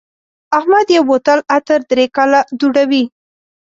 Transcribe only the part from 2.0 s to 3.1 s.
کاله دوړوي.